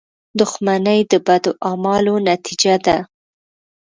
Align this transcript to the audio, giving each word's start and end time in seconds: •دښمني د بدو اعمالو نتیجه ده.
•دښمني 0.39 0.99
د 1.11 1.13
بدو 1.25 1.51
اعمالو 1.69 2.13
نتیجه 2.29 2.75
ده. 2.85 2.97